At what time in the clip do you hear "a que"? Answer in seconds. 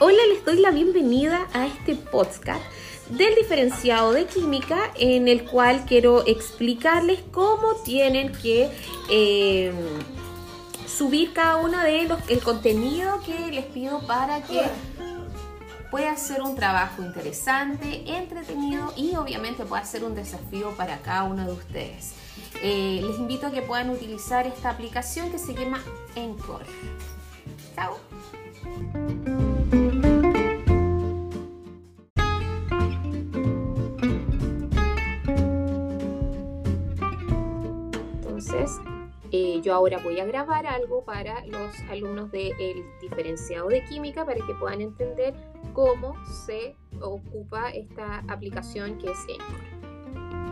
23.46-23.62